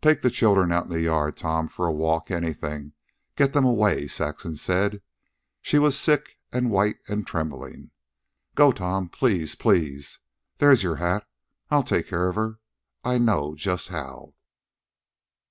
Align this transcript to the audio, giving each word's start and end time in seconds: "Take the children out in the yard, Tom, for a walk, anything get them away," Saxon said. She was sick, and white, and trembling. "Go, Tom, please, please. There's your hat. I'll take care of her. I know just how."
"Take 0.00 0.22
the 0.22 0.30
children 0.30 0.72
out 0.72 0.86
in 0.86 0.92
the 0.92 1.02
yard, 1.02 1.36
Tom, 1.36 1.68
for 1.68 1.86
a 1.86 1.92
walk, 1.92 2.30
anything 2.30 2.94
get 3.36 3.52
them 3.52 3.66
away," 3.66 4.06
Saxon 4.08 4.56
said. 4.56 5.02
She 5.60 5.78
was 5.78 6.00
sick, 6.00 6.38
and 6.50 6.70
white, 6.70 6.96
and 7.06 7.26
trembling. 7.26 7.90
"Go, 8.54 8.72
Tom, 8.72 9.10
please, 9.10 9.54
please. 9.56 10.20
There's 10.56 10.82
your 10.82 10.96
hat. 10.96 11.28
I'll 11.68 11.84
take 11.84 12.08
care 12.08 12.30
of 12.30 12.34
her. 12.34 12.60
I 13.04 13.18
know 13.18 13.54
just 13.54 13.88
how." 13.88 14.32